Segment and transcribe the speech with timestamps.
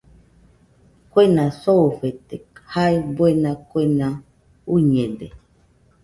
[1.11, 2.35] Kuena soofete
[2.71, 4.07] jae buena kuena
[4.73, 5.27] uiñede